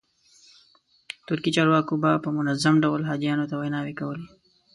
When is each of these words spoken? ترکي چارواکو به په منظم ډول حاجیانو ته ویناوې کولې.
ترکي 1.27 1.51
چارواکو 1.55 1.93
به 2.03 2.11
په 2.23 2.29
منظم 2.37 2.75
ډول 2.83 3.01
حاجیانو 3.09 3.49
ته 3.49 3.55
ویناوې 3.57 3.93
کولې. 3.99 4.25